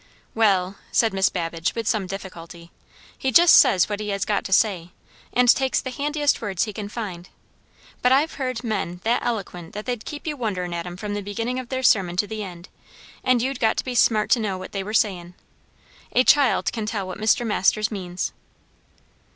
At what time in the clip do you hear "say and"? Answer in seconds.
4.51-5.47